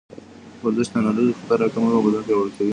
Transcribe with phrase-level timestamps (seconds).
[0.63, 2.69] ورزش د ناروغیو خطر راکموي او بدن پیاوړی کوي.